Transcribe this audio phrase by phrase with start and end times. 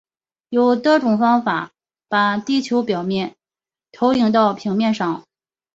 [0.49, 1.73] 有多种方法
[2.09, 3.35] 把地球表面
[3.91, 5.23] 投影到平面上。